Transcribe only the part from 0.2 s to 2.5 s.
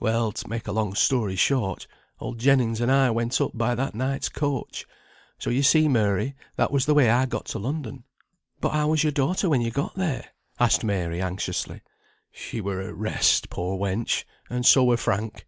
t' make a long story short, Old